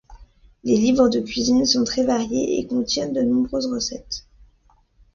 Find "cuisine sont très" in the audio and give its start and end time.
1.19-2.03